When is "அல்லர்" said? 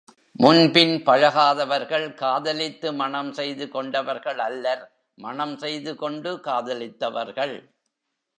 4.39-4.83